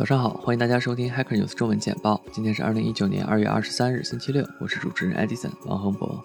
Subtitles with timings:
[0.00, 2.24] 早上好，欢迎大家收听 Hacker News 中文简报。
[2.32, 4.48] 今天是二零一九年二月二十三日，星期六。
[4.58, 6.24] 我是主持人 Edison 王恒博。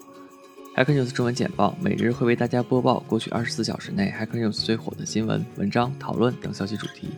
[0.77, 7.09] Hacker News 中文简报每日会为大家播报过去二十四小时内 Hacker News 最火的新闻、文章、讨论等消息主题，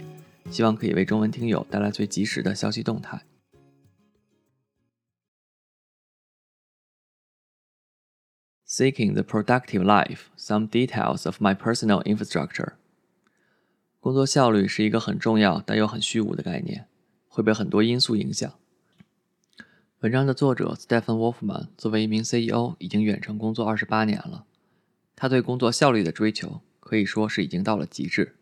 [0.49, 3.21] 希望可以为中文听友带来最及时的消息动态。
[8.67, 12.71] Seeking the productive life, some details of my personal infrastructure.
[14.07, 16.85] 工作效率是一个很重要但又很虚无的概念，
[17.27, 18.53] 会被很多因素影响。
[19.99, 24.45] 文章的作者 Stephen Wolfman 作为一名 CEO，已经远程工作二十八年了。
[25.17, 28.35] 他对工作效率的追求可以说是已经到了极致。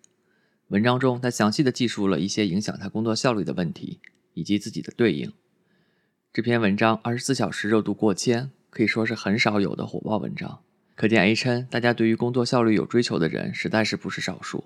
[0.67, 3.97] 文章中，他详细的记述了一些影响他工作效率的问题
[4.35, 5.33] 以及自己的对应。
[6.31, 10.59] 这篇文章二十四小时热度过千，可以说是很少有的火爆文章。
[10.93, 14.65] 可见 A 称，大家对于工作效率有追求的人实在是不是少数。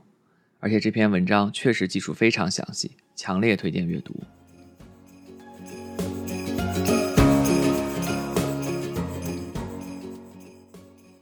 [0.61, 4.13] 而且这篇文章确实技术非常详细，强烈推荐阅读。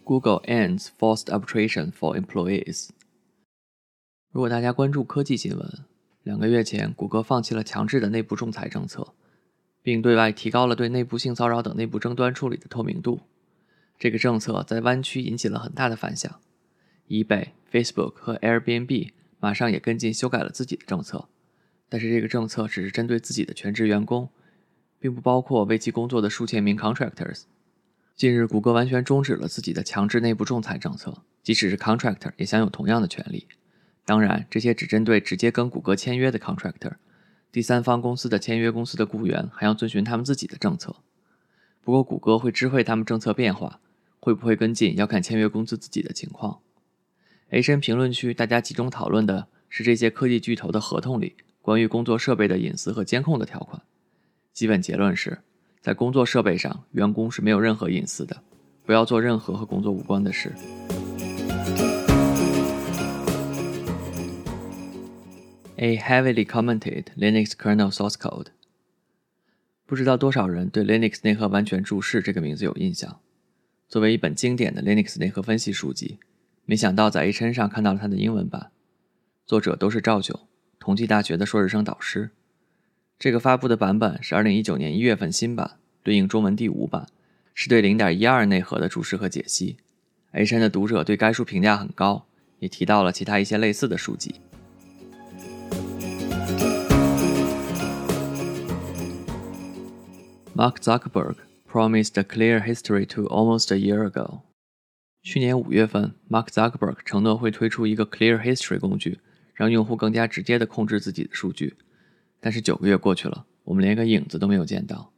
[0.03, 2.89] Google ends forced arbitration for employees。
[4.31, 5.85] 如果大家关注科技新闻，
[6.23, 9.13] 两个月前，谷歌放弃了强制的内部仲裁政策，
[9.83, 13.19] 并对外提高了对内部性骚扰等内部争端处理的透明度。
[13.99, 16.39] 这个政策在湾区引起了很大的反响
[17.09, 19.11] ，eBay、Facebook 和 Airbnb。
[19.39, 21.27] 马上也跟进修改了自己的政策，
[21.89, 24.29] 但是这个政策只是针对自己的全职员工，
[24.99, 27.43] 并不包括为其工作的数千名 contractors。
[28.15, 33.47] 近日，谷歌完全终止了自己的强制内部仲裁政策，即使是 contractor 也享有同样的权利。
[34.05, 36.93] 当然，这些只针对直接跟谷歌签约的 contractor，
[37.51, 40.95] 第三方公司的签约公司的雇员还要遵循他们自己的政策。
[41.83, 43.79] 不过，谷歌会知会他们政策变化，
[44.19, 46.61] 会不会跟进要看签约公司自己的情况。
[47.49, 53.81] A 深评论区，大家集中讨论的是这些科技巨头的合同里关于工作设备的隐私和监控的条款。
[54.51, 55.39] 基本结论是，
[55.79, 58.43] 在工作设备上，员工是没有任何隐私的，
[58.85, 60.51] 不要做任何和工作无关的事。
[65.77, 68.47] A heavily commented Linux kernel source code。
[69.85, 73.21] 不知道多少人对 Linux 内核完全注释这个名字有印象。
[73.87, 76.17] 作为一本经典的 Linux 内核分析书籍。
[76.69, 78.71] 没想到在 A 称上看到了它的英文版，
[79.45, 80.41] 作者都是赵九，
[80.77, 82.31] 同济大学的硕士生导师。
[83.17, 87.07] 这个发布的版本是2019年1月份新版，对应中文第五版，
[87.53, 89.77] 是对0.12内核的注释和解析。
[90.33, 92.25] A 称的读者对该书评价很高，
[92.59, 94.41] 也提到了其他一些类似的书籍。
[100.53, 101.37] Mark Zuckerberg
[101.71, 104.41] promised a clear history to almost a year ago.
[105.29, 109.19] 去年五月份，Mark Zuckerberg 承诺会推出一个 Clear History 工具，
[109.53, 111.75] 让用户更加直接地控制自己的数据。
[112.39, 115.11] 但是九个月过去了，我们连个影子都没有见到。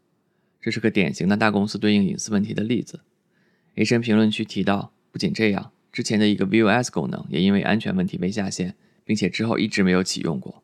[0.59, 3.01] 这是个典型的大公司对应隐私问题的例子。
[3.75, 8.73] A 深评论区提到，不仅这样，之前的一个 VOS 功能也因为安全问题被下线，
[9.05, 10.63] 并且之后一直没有启用过。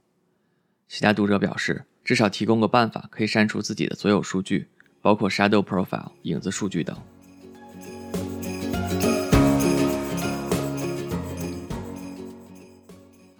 [0.87, 4.69] 其他读者表示，至少提供个办法可以删除自己的所有数据，
[5.03, 6.97] 包括 Shadow Profile 影子数据等。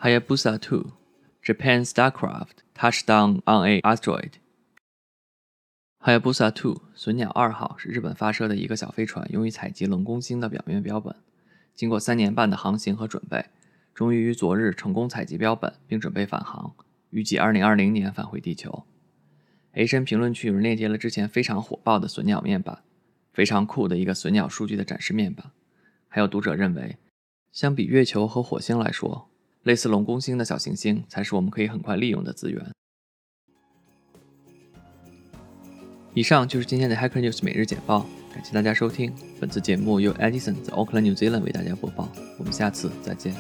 [0.06, 0.92] Hayabusa 2
[1.44, 4.34] Japan Starcraft Touchdown on a Asteroid。
[6.04, 11.16] Hayabusa 2隼鸟二号是日本发射的一个小飞船，用于采集冷宫星的表面标本。
[11.74, 13.48] 经过三年半的航行和准备，
[13.96, 16.76] 终于于昨日成功采集标本，并准备返航，
[17.10, 18.86] 预计2020年返回地球。
[19.72, 22.84] A 深评论区有人链接了之前非常火爆的隼鸟面板，
[23.34, 25.50] 非常酷的一个隼鸟数据的展示面板。
[26.08, 26.98] 还有读者认为，
[27.52, 29.32] 相比月球和火星来说，
[29.66, 32.64] 类似龙宫星的小行星才是我们可以很快利用的资源。
[36.14, 39.12] 以上就是今天的 Hacker News 每日简报，感谢大家收听。
[39.40, 42.08] 本次节目由 Edison 在 Auckland New Zealand 为大家播报。
[42.38, 43.34] 我们下次再见。